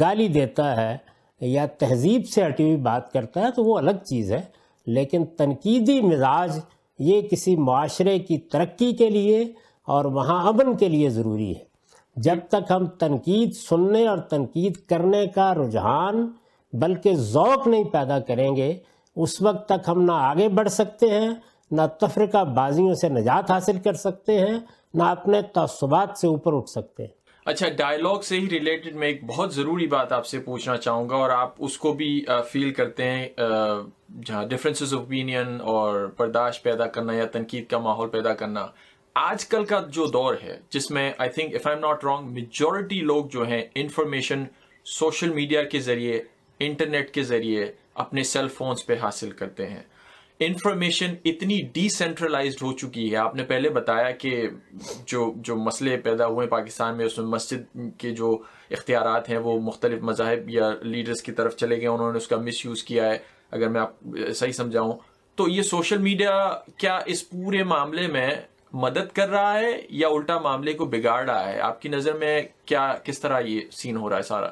گالی 0.00 0.28
دیتا 0.28 0.76
ہے 0.76 0.96
یا 1.40 1.66
تہذیب 1.78 2.28
سے 2.28 2.46
ہٹی 2.46 2.64
ہوئی 2.64 2.76
بات 2.76 3.12
کرتا 3.12 3.40
ہے، 3.40 3.50
تو 3.50 3.64
وہ 3.64 3.78
الگ 3.78 4.04
چیز 4.04 4.32
ہے۔ 4.32 4.42
لیکن 4.86 5.24
تنقیدی 5.24 6.00
مزاج 6.00 6.58
یہ 6.98 7.22
کسی 7.22 7.56
معاشرے 7.56 8.18
کی 8.18 8.38
ترقی 8.38 8.92
کے 8.92 9.10
لیے 9.10 9.52
اور 9.86 10.04
وہاں 10.04 10.48
امن 10.48 10.76
کے 10.76 10.88
لیے 10.88 11.08
ضروری 11.08 11.50
ہے۔ 11.50 11.72
جب 12.16 12.36
تک 12.48 12.70
ہم 12.70 12.86
تنقید 12.86 13.52
سننے 13.52 14.06
اور 14.06 14.18
تنقید 14.18 14.76
کرنے 14.76 15.26
کا 15.26 15.54
رجحان 15.54 16.30
بلکہ 16.72 17.14
ذوق 17.14 17.68
نہیں 17.68 17.84
پیدا 17.84 18.18
کریں 18.18 18.56
گے، 18.56 18.78
اس 19.16 19.42
وقت 19.42 19.68
تک 19.68 19.88
ہم 19.88 20.02
نہ 20.02 20.12
آگے 20.12 20.48
بڑھ 20.48 20.68
سکتے 20.68 21.10
ہیں، 21.10 21.30
نہ 21.70 21.82
تفرقہ 22.00 22.44
بازیوں 22.44 22.94
سے 22.94 23.08
نجات 23.08 23.50
حاصل 23.50 23.78
کر 23.78 23.92
سکتے 23.92 24.38
ہیں، 24.38 24.58
نہ 24.94 25.02
اپنے 25.02 25.42
تعصبات 25.42 26.18
سے 26.18 26.26
اوپر 26.26 26.56
اٹھ 26.56 26.70
سکتے 26.70 27.02
ہیں۔ 27.02 27.21
اچھا 27.46 27.68
ڈائلاگ 27.68 28.20
سے 28.20 28.38
ہی 28.40 28.48
ریلیٹڈ 28.50 28.94
میں 28.94 29.08
ایک 29.08 29.24
بہت 29.24 29.54
ضروری 29.54 29.86
بات 29.86 30.12
آپ 30.12 30.26
سے 30.26 30.38
پوچھنا 30.38 30.76
چاہوں 30.76 31.08
گا 31.08 31.16
اور 31.16 31.30
آپ 31.30 31.54
اس 31.58 31.78
کو 31.78 31.92
بھی 31.92 32.24
فیل 32.50 32.72
کرتے 32.72 33.04
ہیں 33.04 33.28
جہاں 34.26 34.44
ڈفرینسز 34.46 34.94
اوپینین 34.94 35.60
اور 35.60 36.06
برداشت 36.16 36.62
پیدا 36.62 36.86
کرنا 36.86 37.12
یا 37.12 37.24
تنقید 37.26 37.66
کا 37.66 37.78
ماحول 37.78 38.08
پیدا 38.08 38.34
کرنا 38.34 38.66
آج 39.14 39.46
کل 39.46 39.64
کا 39.64 39.80
جو 39.88 40.06
دور 40.06 40.34
ہے، 40.42 40.58
جس 40.70 40.90
میں 40.90 41.12
I 41.18 41.30
think 41.30 41.54
if 41.54 41.66
I 41.66 41.76
am 41.76 41.86
not 41.86 42.04
wrong 42.04 42.32
majority 42.32 43.00
لوگ 43.00 43.24
جو 43.26 43.46
ہیں 43.46 43.62
انفارمیشن 43.74 44.44
سوشل 44.86 45.32
میڈیا 45.32 45.62
کے 45.62 45.80
ذریعے 45.80 46.22
انٹرنیٹ 46.60 47.10
کے 47.10 47.22
ذریعے 47.22 47.72
اپنے 47.94 48.22
سیل 48.22 48.48
فونز 48.48 48.86
پہ 48.86 48.94
حاصل 49.02 49.30
کرتے 49.30 49.66
ہیں۔ 49.66 49.82
انفارمیشن 50.46 51.14
اتنی 51.24 51.62
ڈی 51.72 51.88
سینٹرلائزڈ 51.88 52.62
ہو 52.62 52.72
چکی 52.72 53.12
ہے۔ 53.12 53.16
آپ 53.16 53.34
نے 53.34 53.44
پہلے 53.44 53.68
بتایا 53.68 54.10
کہ 54.10 54.48
جو 55.06 55.32
جو 55.36 55.56
مسئلے 55.56 55.96
پیدا 55.96 56.26
ہوئے 56.26 56.46
پاکستان 56.46 56.96
میں، 56.96 57.04
اس 57.04 57.18
میں 57.18 57.26
مسجد 57.26 57.76
کے 57.98 58.10
جو 58.10 58.38
اختیارات 58.70 59.28
ہیں، 59.28 59.38
وہ 59.38 59.60
مختلف 59.60 60.02
مذاہب 60.02 60.50
یا 60.50 60.70
لیڈرز 60.82 61.22
کی 61.22 61.32
طرف 61.32 61.56
چلے 61.56 61.76
گئے۔ 61.76 61.86
انہوں 61.86 62.12
نے 62.12 62.16
اس 62.16 62.28
کا 62.28 62.36
مس 62.36 62.66
یوز 62.66 62.84
کیا 62.84 63.10
ہے۔ 63.10 63.18
اگر 63.50 63.68
میں 63.68 63.80
آپ 63.80 63.92
صحیح 64.34 64.52
سمجھاؤں 64.52 64.92
تو 65.34 65.48
یہ 65.48 65.62
سوشل 65.62 65.98
میڈیا 65.98 66.48
کیا 66.76 66.98
اس 67.06 67.30
پورے 67.30 67.62
معاملے 67.64 68.06
میں 68.06 68.30
مدد 68.72 69.12
کر 69.12 69.28
رہا 69.28 69.58
ہے 69.58 69.80
یا 69.90 70.08
الٹا 70.08 70.38
معاملے 70.38 70.72
کو 70.72 70.84
بگاڑ 70.84 71.30
رہا 71.30 71.48
ہے؟ 71.48 71.60
آپ 71.60 71.82
کی 71.82 71.88
نظر 71.88 72.12
میں 72.12 72.42
کیا 72.64 72.94
کس 73.04 73.20
طرح 73.20 73.40
یہ 73.40 73.60
سین 73.72 73.96
ہو 73.96 74.10
رہا 74.10 74.16
ہے 74.16 74.22
سارا؟ 74.22 74.48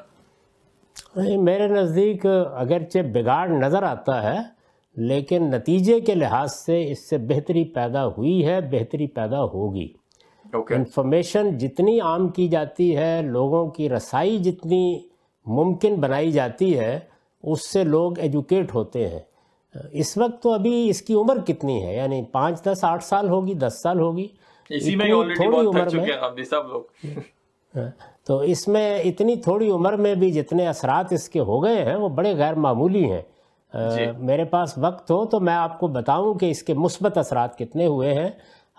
میرے 1.41 1.67
نزدیک 1.67 2.25
اگرچہ 2.53 2.99
بگاڑ 2.99 3.47
نظر 3.49 3.83
آتا 3.83 4.23
ہے 4.23 4.60
لیکن 4.95 5.43
نتیجے 5.43 5.99
کے 5.99 6.15
لحاظ 6.15 6.53
سے 6.53 6.91
اس 6.91 7.09
سے 7.09 7.17
بہتری 7.17 7.63
پیدا 7.63 8.07
ہوئی 8.07 8.45
ہے 8.45 8.61
بہتری 8.61 9.07
پیدا 9.07 9.43
ہوگی۔ 9.43 9.93
انفارمیشن 10.75 11.57
جتنی 11.57 11.99
عام 11.99 12.27
کی 12.27 12.47
جاتی 12.47 12.97
ہے 12.97 13.21
لوگوں 13.21 13.67
کی 13.67 13.89
رسائی 13.89 14.37
جتنی 14.37 14.99
ممکن 15.45 15.95
بنائی 15.95 16.31
جاتی 16.31 16.79
ہے 16.79 16.99
اس 17.43 17.69
سے 17.69 17.83
لوگ 17.83 18.19
ایجوکیٹ 18.19 18.73
ہوتے 18.73 19.07
ہیں۔ 19.07 19.19
اس 19.91 20.17
وقت 20.17 20.43
تو 20.43 20.53
ابھی 20.53 20.89
اس 20.89 21.01
کی 21.01 21.13
عمر 21.13 21.37
کتنی 21.47 21.85
ہے؟ 21.85 21.95
یعنی 21.95 22.23
پانچ 22.31 22.63
دس 22.63 22.83
آٹھ 22.83 23.03
سال 23.03 23.29
ہوگی 23.29 23.53
دس 23.53 23.73
سال 23.83 23.99
ہوگی؟ 23.99 24.27
تھوڑی 25.35 25.57
عمر 25.67 25.87
میں 25.95 26.05
ہاں، 27.75 27.89
تو 28.27 28.37
اس 28.37 28.67
میں 28.67 28.99
اتنی 28.99 29.35
تھوڑی 29.35 29.69
عمر 29.69 29.93
میں 29.93 30.15
بھی 30.15 30.31
جتنے 30.31 30.67
اثرات 30.67 31.13
اس 31.13 31.29
کے 31.29 31.39
ہو 31.39 31.63
گئے 31.63 31.85
ہیں 31.85 31.95
وہ 31.95 32.09
بڑے 32.09 32.35
غیر 32.35 32.53
معمولی 32.53 33.11
ہیں۔ 33.11 33.21
میرے 34.17 34.43
پاس 34.43 34.77
وقت 34.77 35.11
ہو 35.11 35.25
تو 35.25 35.39
میں 35.39 35.53
آپ 35.53 35.79
کو 35.79 35.87
بتاؤں 35.87 36.33
کہ 36.33 36.51
اس 36.51 36.63
کے 36.63 36.73
مثبت 36.73 37.17
اثرات 37.17 37.57
کتنے 37.57 37.85
ہوئے 37.85 38.13
ہیں۔ 38.13 38.29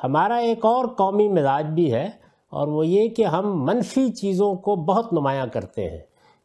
ہمارا 0.05 0.37
ایک 0.37 0.65
اور 0.65 0.85
قومی 0.85 1.29
مزاج 1.29 1.67
بھی 1.67 1.93
ہے 1.95 2.07
اور 2.51 2.69
وہ 2.69 2.87
یہ 2.87 3.09
کہ 3.09 3.25
ہم 3.25 3.65
منفی 3.65 4.13
چیزوں 4.13 4.55
کو 4.55 4.77
بہت 4.77 5.13
نمایاں 5.13 5.47
کرتے 5.47 5.91
ہیں۔ 5.91 5.99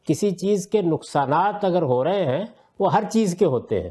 کسی 0.08 0.32
چیز 0.32 0.68
کے 0.68 0.82
نقصانات 0.82 1.66
اگر 1.66 1.82
ہو 1.82 2.04
رہے 2.04 2.26
ہیں 2.26 2.46
وہ 2.80 2.94
ہر 2.94 3.04
چیز 3.12 3.36
کے 3.40 3.46
ہوتے 3.46 3.84
ہیں۔ 3.84 3.90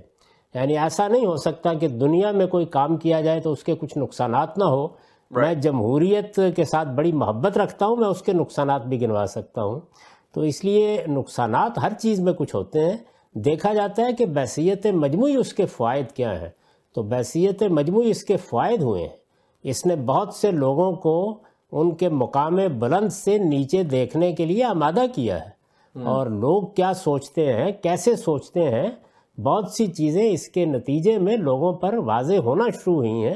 یعنی 0.54 0.78
ایسا 0.78 1.08
نہیں 1.08 1.26
ہو 1.26 1.36
سکتا 1.36 1.74
کہ 1.74 1.88
دنیا 1.88 2.30
میں 2.30 2.46
کوئی 2.46 2.66
کام 2.66 2.96
کیا 2.96 3.20
جائے 3.20 3.40
تو 3.40 3.52
اس 3.52 3.64
کے 3.64 3.74
کچھ 3.74 3.98
نقصانات 3.98 4.58
نہ 4.58 4.64
ہو۔ 4.64 4.88
میں 5.30 5.54
جمہوریت 5.54 6.40
کے 6.56 6.64
ساتھ 6.64 6.88
بڑی 6.88 7.12
محبت 7.12 7.58
رکھتا 7.58 7.86
ہوں 7.86 7.96
میں 7.96 8.08
اس 8.08 8.22
کے 8.22 8.32
نقصانات 8.32 8.86
بھی 8.86 9.00
گنوا 9.00 9.26
سکتا 9.26 9.62
ہوں۔ 9.62 9.80
تو 10.34 10.40
اس 10.40 10.64
لیے 10.64 11.04
نقصانات 11.08 11.78
ہر 11.82 11.92
چیز 11.92 12.20
میں 12.20 12.32
کچھ 12.32 12.54
ہوتے 12.54 12.80
ہیں۔ 12.80 12.96
دیکھا 13.38 13.74
جاتا 13.74 14.02
ہے 14.02 14.12
کہ 14.12 14.26
بحثیت 14.26 14.86
مجموعی 14.86 15.36
اس 15.36 15.52
کے 15.52 15.66
فوائد 15.66 16.12
کیا 16.12 16.40
ہیں۔ 16.42 16.48
تو 16.94 17.02
بحثیت 17.02 17.62
مجموعی 17.62 18.10
اس 18.10 18.24
کے 18.24 18.36
فوائد 18.36 18.82
ہوئے 18.82 19.02
ہیں۔ 19.02 19.16
اس 19.62 19.86
نے 19.86 19.96
بہت 19.96 20.34
سے 20.34 20.50
لوگوں 20.50 20.92
کو 20.92 21.38
ان 21.72 21.94
کے 21.94 22.08
مقام 22.08 22.58
بلند 22.78 23.08
سے 23.08 23.38
نیچے 23.38 23.82
دیکھنے 23.82 24.32
کے 24.32 24.44
لیے 24.44 24.64
آمادہ 24.64 25.02
کیا 25.14 25.44
ہے۔ 25.44 25.56
اور 26.04 26.26
لوگ 26.26 26.62
کیا 26.62 26.94
سوچتے 26.94 27.52
ہیں 27.52 27.72
کیسے 27.82 28.16
سوچتے 28.16 28.68
ہیں؟ 28.68 28.90
بہت 29.40 29.70
سی 29.70 29.86
چیزیں 29.86 30.30
اس 30.30 30.48
کے 30.48 30.64
نتیجے 30.64 31.18
میں 31.18 31.36
لوگوں 31.36 31.72
پر 31.72 31.94
واضح 31.94 32.34
ہونا 32.34 32.64
شروع 32.74 32.94
ہوئی 32.94 33.26
ہیں۔ 33.26 33.34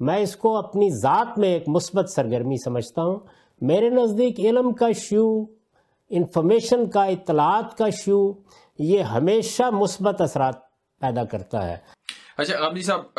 میں 0.00 0.16
اس 0.16 0.36
کو 0.36 0.56
اپنی 0.56 0.90
ذات 0.90 1.38
میں 1.38 1.48
ایک 1.48 1.68
مثبت 1.68 2.10
سرگرمی 2.10 2.56
سمجھتا 2.56 3.02
ہوں۔ 3.02 3.16
میرے 3.60 3.90
نزدیک 3.90 4.40
علم 4.40 4.72
کا 4.72 4.92
شیو 4.92 5.44
انفارمیشن 6.12 6.90
کا، 6.90 7.04
اطلاعات 7.04 7.76
کا 7.78 7.88
شیو، 7.90 8.32
یہ 8.78 9.00
ہمیشہ 9.02 9.70
مثبت 9.72 10.20
اثرات 10.20 10.54
پیدا 11.00 11.24
کرتا 11.24 11.68
ہے۔ 11.70 11.76
اچھا 12.38 12.60
غامدی 12.60 12.82
صاحب 12.82 13.18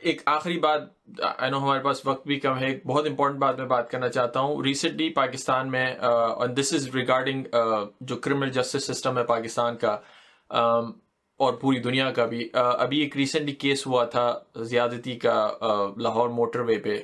ایک 0.00 0.22
آخری 0.26 0.58
بات 0.58 0.82
نو 1.50 1.58
ہمارے 1.58 1.82
پاس 1.82 2.06
وقت 2.06 2.26
بھی 2.26 2.38
کم 2.40 2.58
ہے، 2.58 2.66
ایک 2.66 2.86
بہت 2.86 3.06
امپورٹنٹ 3.06 3.40
بات 3.40 3.58
میں 3.58 3.66
بات 3.66 3.90
کرنا 3.90 4.08
چاہتا 4.08 4.40
ہوں۔ 4.40 4.62
ریسنٹلی 4.62 5.08
پاکستان 5.10 5.70
میں 5.70 5.94
دس 6.56 6.72
از 6.72 6.88
ریگارڈنگ 6.94 7.56
جو 8.00 8.16
کرمنل 8.16 8.50
جسٹس 8.50 8.84
سسٹم 8.84 9.18
ہے 9.18 9.24
پاکستان 9.24 9.76
کا 9.76 9.96
اور 11.38 11.52
پوری 11.52 11.80
دنیا 11.80 12.10
کا 12.10 12.24
بھی۔ 12.26 12.48
ابھی 12.54 12.98
ایک 13.00 13.16
ریسنٹلی 13.16 13.52
کیس 13.52 13.86
ہوا 13.86 14.04
تھا 14.04 14.32
زیادتی 14.62 15.16
کا 15.18 15.50
لاہور 15.96 16.28
موٹر 16.28 16.60
وے 16.60 16.78
پہ۔ 16.78 16.94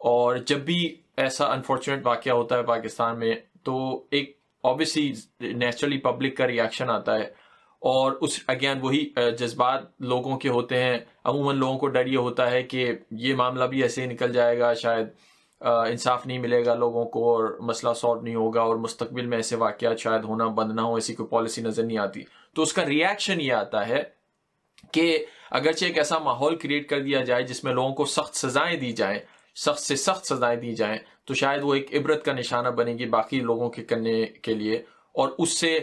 اور 0.00 0.36
جب 0.36 0.58
بھی 0.58 0.96
ایسا 1.16 1.46
انفارچونیٹ 1.46 2.06
واقعہ 2.06 2.32
ہوتا 2.32 2.56
ہے 2.56 2.62
پاکستان 2.62 3.18
میں، 3.18 3.34
تو 3.62 4.04
ایک 4.10 4.37
آبویسلی 4.64 5.12
نیچرلی 5.40 5.98
پبلک 5.98 6.36
کا 6.36 6.46
ریئیکشن 6.46 6.90
آتا 6.90 7.14
ہے 7.14 7.24
اور 7.82 8.12
اس 8.20 8.38
اگین 8.48 8.78
وہی 8.82 9.04
جذبات 9.38 9.82
لوگوں 10.02 10.38
کے 10.38 10.48
ہوتے 10.48 10.82
ہیں۔ 10.82 10.98
عموماً 11.24 11.56
لوگوں 11.56 11.78
کو 11.78 11.88
ڈر 11.88 12.06
یہ 12.06 12.18
ہوتا 12.18 12.50
ہے 12.50 12.62
کہ 12.62 12.90
یہ 13.10 13.34
معاملہ 13.34 13.64
بھی 13.64 13.82
ایسے 13.82 14.02
ہی 14.02 14.06
نکل 14.06 14.32
جائے 14.32 14.58
گا، 14.58 14.72
شاید 14.74 15.06
انصاف 15.60 16.26
نہیں 16.26 16.38
ملے 16.38 16.64
گا 16.66 16.74
لوگوں 16.74 17.04
کو 17.04 17.32
اور 17.32 17.56
مسئلہ 17.60 17.92
سالو 17.92 18.20
نہیں 18.20 18.34
ہوگا 18.34 18.62
اور 18.62 18.76
مستقبل 18.76 19.26
میں 19.26 19.38
ایسے 19.38 19.56
واقعات 19.56 19.98
شاید 19.98 20.24
ہونا 20.24 20.46
بند 20.58 20.74
نہ 20.74 20.80
ہو، 20.80 20.94
ایسی 20.94 21.14
کوئی 21.14 21.28
پالیسی 21.28 21.62
نظر 21.62 21.82
نہیں 21.82 21.98
آتی۔ 21.98 22.22
تو 22.54 22.62
اس 22.62 22.72
کا 22.72 22.86
ریئیکشن 22.86 23.40
یہ 23.40 23.52
آتا 23.52 23.86
ہے 23.88 24.02
کہ 24.92 25.24
اگرچہ 25.50 25.84
ایک 25.84 25.98
ایسا 25.98 26.18
ماحول 26.18 26.56
کریٹ 26.56 26.88
کر 26.88 27.02
دیا 27.02 27.22
جائے 27.24 27.42
جس 27.42 27.64
میں 27.64 27.72
لوگوں 27.72 27.94
کو 27.94 28.04
سخت 28.04 28.36
سزائیں 28.36 28.76
دی 28.80 28.92
جائیں 28.92 29.18
سخت 29.64 29.80
سے 29.80 29.96
سخت 29.96 30.26
سزائیں 30.26 30.60
دی 30.60 30.74
جائیں 30.74 30.98
تو 31.24 31.34
شاید 31.34 31.60
وہ 31.64 31.74
ایک 31.74 31.94
عبرت 31.94 32.24
کا 32.24 32.32
نشانہ 32.32 32.68
بنے 32.68 32.92
گی 32.92 33.06
باقی 33.06 33.40
لوگوں 33.40 33.70
کے 33.70 33.84
کرنے 33.84 34.24
کے 34.42 34.54
لیے 34.54 34.82
اور 35.14 35.28
اس 35.38 35.58
سے 35.60 35.78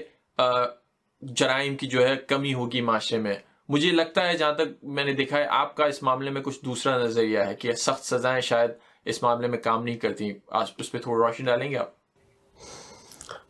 جرائم 1.22 1.76
کی 1.76 1.88
جو 1.88 2.08
ہے 2.08 2.16
کمی 2.16 2.54
ہوگی 2.54 2.82
معاشرے 2.82 3.20
میں۔ 3.20 3.34
مجھے 3.70 3.92
لگتا 3.92 4.28
ہے 4.28 4.38
جہاں 4.38 4.54
تک 4.54 4.84
میں 4.84 5.04
نے 5.04 5.14
دیکھا 5.14 5.38
ہے، 5.38 5.46
آپ 5.50 5.76
کا 5.76 5.86
اس 5.86 6.04
معاملے 6.04 6.32
میں 6.32 6.42
کچھ 6.42 6.66
دوسرا 6.66 6.98
نظریہ 6.98 7.40
ہے 7.40 7.56
کہ 7.56 7.72
سخت 7.72 8.06
سزائیں 8.06 8.42
شاید 8.42 8.72
اس 9.06 9.24
معاملے 9.24 9.48
میں 9.48 9.58
کام 9.58 9.84
نہیں 9.84 9.96
کرتی 9.96 10.32
آج 10.52 10.72
اس 10.78 10.92
پہ 10.92 10.98
تھوڑا 10.98 11.28
روشنی 11.28 11.46
ڈالیں 11.46 11.72
گے 11.72 11.78
آپ؟ 11.78 11.90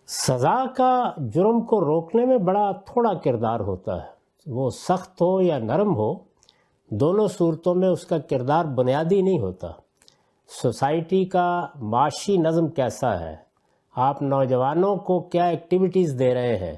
سزا 0.07 0.65
کا 0.77 1.11
جرم 1.17 1.61
کو 1.61 1.79
روکنے 1.81 2.25
میں 2.25 2.37
بڑا 2.37 2.71
تھوڑا 2.71 3.13
کردار 3.13 3.59
ہوتا 3.59 3.95
ہے۔ 4.03 4.09
وہ 4.47 4.69
سخت 4.69 5.21
ہو 5.21 5.41
یا 5.41 5.57
نرم 5.57 5.95
ہو، 5.95 6.13
دونوں 6.91 7.27
صورتوں 7.27 7.75
میں 7.75 7.87
اس 7.87 8.05
کا 8.05 8.17
کردار 8.17 8.65
بنیادی 8.65 9.21
نہیں 9.21 9.39
ہوتا۔ 9.39 9.71
سوسائٹی 10.47 11.25
کا 11.25 11.67
معاشی 11.75 12.37
نظم 12.37 12.67
کیسا 12.67 13.19
ہے؟ 13.19 13.35
آپ 13.95 14.21
نوجوانوں 14.21 14.95
کو 14.95 15.19
کیا 15.19 15.45
ایکٹیویٹیز 15.45 16.19
دے 16.19 16.33
رہے 16.33 16.57
ہیں؟ 16.57 16.75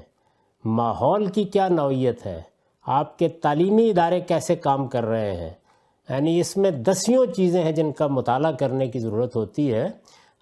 ماحول 0.64 1.26
کی 1.26 1.44
کیا 1.44 1.68
نوعیت 1.68 2.26
ہے؟ 2.26 2.42
آپ 2.86 3.18
کے 3.18 3.28
تعلیمی 3.28 3.90
ادارے 3.90 4.20
کیسے 4.20 4.56
کام 4.56 4.86
کر 4.86 5.04
رہے 5.04 5.36
ہیں؟ 5.36 5.50
یعنی 6.08 6.40
اس 6.40 6.56
میں 6.56 6.70
دسیوں 6.70 7.26
چیزیں 7.26 7.62
ہیں 7.62 7.72
جن 7.72 7.92
کا 7.92 8.06
مطالعہ 8.06 8.52
کرنے 8.52 8.86
کی 8.86 8.98
ضرورت 8.98 9.36
ہوتی 9.36 9.74
ہے۔ 9.74 9.88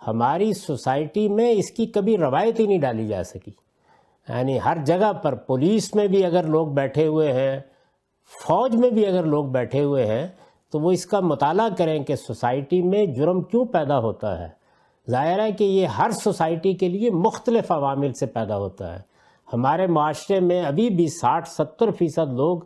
ہماری 0.06 0.52
سوسائٹی 0.52 1.28
میں 1.28 1.50
اس 1.50 1.70
کی 1.70 1.86
کبھی 1.86 2.18
روایت 2.18 2.60
ہی 2.60 2.66
نہیں 2.66 2.78
ڈالی 2.78 3.08
جا 3.08 3.24
سکی۔ 3.24 3.52
یعنی 4.28 4.58
ہر 4.64 4.76
جگہ 4.84 5.12
پر 5.12 5.34
پولیس 5.34 5.94
میں 5.94 6.06
بھی 6.06 6.24
اگر 6.24 6.42
لوگ 6.42 6.66
بیٹھے 6.66 7.06
ہوئے 7.06 7.32
ہیں، 7.32 7.60
فوج 8.42 8.76
میں 8.76 8.90
بھی 8.90 9.06
اگر 9.06 9.22
لوگ 9.22 9.44
بیٹھے 9.44 9.82
ہوئے 9.82 10.06
ہیں 10.06 10.26
تو 10.76 10.80
وہ 10.80 10.92
اس 10.92 11.06
کا 11.06 11.20
مطالعہ 11.20 11.68
کریں 11.78 12.04
کہ 12.04 12.16
سوسائٹی 12.16 12.82
میں 12.82 13.06
جرم 13.06 13.40
کیوں 13.40 13.64
پیدا 13.64 13.98
ہوتا 13.98 14.38
ہے۔ 14.38 14.48
ظاہر 15.10 15.40
ہے 15.40 15.52
کہ 15.52 15.64
یہ 15.64 15.86
ہر 15.86 16.10
سوسائٹی 16.10 16.74
کے 16.74 16.88
لیے 16.88 17.10
مختلف 17.10 17.72
عوامل 17.72 18.12
سے 18.12 18.26
پیدا 18.26 18.56
ہوتا 18.56 18.94
ہے۔ 18.94 19.00
ہمارے 19.52 19.86
معاشرے 19.86 20.40
میں 20.40 20.62
ابھی 20.62 20.90
بھی 20.90 21.06
ساٹھ 21.06 21.48
ستر 21.48 21.90
فیصد 21.90 22.32
لوگ 22.32 22.58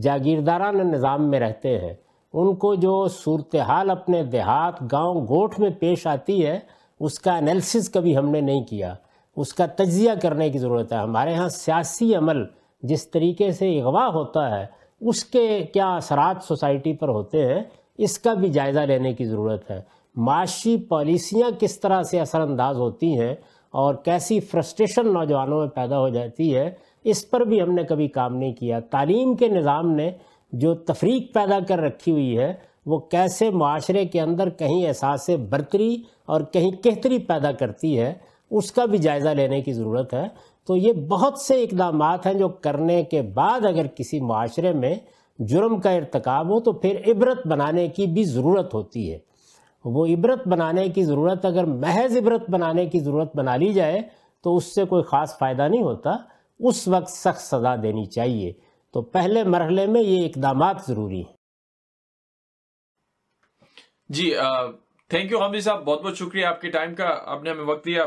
جاگیردارانہ 0.00 0.82
نظام 0.82 1.30
میں 1.30 1.40
رہتے 1.40 1.78
ہیں۔ 1.78 1.94
ان 2.32 2.54
کو 2.54 2.74
جو 2.74 3.08
صورتحال 3.08 3.90
اپنے 3.90 4.22
دیہات، 4.22 4.92
گاؤں، 4.92 5.20
گوٹھ 5.20 5.60
میں 5.60 5.70
پیش 5.70 6.06
آتی 6.06 6.46
ہے، 6.46 6.58
اس 7.00 7.18
کا 7.18 7.36
انیلسس 7.36 7.90
کبھی 7.90 8.16
ہم 8.16 8.28
نے 8.28 8.40
نہیں 8.40 8.64
کیا۔ 8.64 8.94
اس 9.36 9.54
کا 9.54 9.66
تجزیہ 9.66 10.10
کرنے 10.22 10.50
کی 10.50 10.58
ضرورت 10.58 10.92
ہے۔ 10.92 10.98
ہمارے 10.98 11.34
ہاں 11.34 11.48
سیاسی 11.48 12.14
عمل 12.14 12.44
جس 12.82 13.10
طریقے 13.10 13.52
سے 13.52 13.80
اغوا 13.80 14.06
ہوتا 14.06 14.60
ہے 14.60 14.85
اس 15.00 15.24
کے 15.24 15.64
کیا 15.72 15.96
اثرات 15.96 16.44
سوسائٹی 16.44 16.92
پر 16.92 17.08
ہوتے 17.08 17.46
ہیں، 17.46 17.62
اس 17.98 18.18
کا 18.18 18.34
بھی 18.34 18.48
جائزہ 18.48 18.80
لینے 18.80 19.12
کی 19.12 19.24
ضرورت 19.24 19.70
ہے۔ 19.70 19.80
معاشی 20.16 20.76
پالیسیاں 20.76 21.50
کس 21.60 21.80
طرح 21.80 22.02
سے 22.02 22.20
اثر 22.20 22.40
انداز 22.40 22.76
ہوتی 22.76 23.20
ہیں 23.20 23.34
اور 23.70 23.94
کیسی 23.94 24.40
فرسٹریشن 24.40 25.12
نوجوانوں 25.12 25.60
میں 25.60 25.66
پیدا 25.66 25.98
ہو 25.98 26.08
جاتی 26.08 26.56
ہے، 26.56 26.70
اس 27.04 27.30
پر 27.30 27.40
بھی 27.40 27.62
ہم 27.62 27.70
نے 27.70 27.84
کبھی 27.84 28.08
کام 28.08 28.36
نہیں 28.36 28.52
کیا۔ 28.52 28.80
تعلیم 28.80 29.34
کے 29.34 29.48
نظام 29.48 29.90
نے 29.90 30.10
جو 30.52 30.74
تفریق 30.74 31.34
پیدا 31.34 31.58
کر 31.68 31.78
رکھی 31.78 32.12
ہوئی 32.12 32.38
ہے، 32.38 32.52
وہ 32.86 32.98
کیسے 32.98 33.50
معاشرے 33.50 34.04
کے 34.04 34.20
اندر 34.20 34.50
کہیں 34.50 34.86
احساس 34.88 35.30
برتری 35.50 36.02
اور 36.26 36.40
کہیں 36.40 36.70
کہتری 36.70 37.18
پیدا 37.18 37.52
کرتی 37.52 37.98
ہے، 38.00 38.14
اس 38.50 38.72
کا 38.72 38.84
بھی 38.84 38.98
جائزہ 38.98 39.28
لینے 39.28 39.60
کی 39.60 39.72
ضرورت 39.72 40.14
ہے۔ 40.14 40.26
تو 40.66 40.76
یہ 40.76 40.92
بہت 40.92 41.38
سے 41.38 41.62
اقدامات 41.62 42.26
ہیں 42.26 42.34
جو 42.34 42.48
کرنے 42.48 43.04
کے 43.04 43.22
بعد 43.22 43.64
اگر 43.64 43.86
کسی 43.86 44.20
معاشرے 44.20 44.72
میں 44.72 44.94
جرم 45.38 45.80
کا 45.80 45.90
ارتکاب 45.90 46.46
ہو 46.46 46.60
تو 46.60 46.72
پھر 46.72 47.00
عبرت 47.06 47.46
بنانے 47.46 47.88
کی 47.88 48.06
بھی 48.06 48.24
ضرورت 48.24 48.74
ہوتی 48.74 49.12
ہے۔ 49.12 49.18
وہ 49.84 50.06
عبرت 50.06 50.48
بنانے 50.48 50.88
کی 50.88 51.04
ضرورت 51.04 51.44
اگر 51.44 51.64
محض 51.64 52.16
عبرت 52.16 52.50
بنانے 52.50 52.86
کی 52.86 53.00
ضرورت 53.00 53.36
بنا 53.36 53.56
لی 53.56 53.72
جائے 53.72 54.00
تو 54.44 54.56
اس 54.56 54.74
سے 54.74 54.84
کوئی 54.84 55.02
خاص 55.02 55.38
فائدہ 55.38 55.68
نہیں 55.68 55.82
ہوتا۔ 55.82 56.10
اس 56.58 56.88
وقت 56.88 57.08
سخت 57.08 57.40
سزا 57.40 57.76
دینی 57.76 58.04
چاہیے۔ 58.04 58.52
تو 58.92 59.02
پہلے 59.02 59.44
مرحلے 59.44 59.86
میں 59.86 60.02
یہ 60.02 60.26
اقدامات 60.26 60.76
ضروری 60.88 61.16
ہیں۔ 61.16 61.36
جی 64.08 64.34
تھینک 65.08 65.32
یو 65.32 65.42
حمدی 65.42 65.60
صاحب، 65.60 65.84
بہت 65.84 66.02
بہت 66.02 66.16
شکریہ 66.16 66.46
آپ 66.46 66.60
کے 66.60 66.70
ٹائم 66.70 66.94
کا، 66.94 67.04
آپ 67.26 67.42
نے 67.42 67.50
ہمیں 67.50 67.64
وقت 67.64 67.86
دیا۔ 67.86 68.04